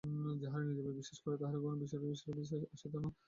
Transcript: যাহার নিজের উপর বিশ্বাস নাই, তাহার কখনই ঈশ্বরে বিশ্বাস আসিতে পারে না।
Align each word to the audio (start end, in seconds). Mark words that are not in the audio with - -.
যাহার 0.41 0.61
নিজের 0.63 0.83
উপর 0.83 0.97
বিশ্বাস 0.99 1.19
নাই, 1.23 1.37
তাহার 1.41 1.55
কখনই 1.57 1.83
ঈশ্বরে 1.83 2.05
বিশ্বাস 2.09 2.61
আসিতে 2.73 2.89
পারে 2.91 3.05
না। 3.05 3.09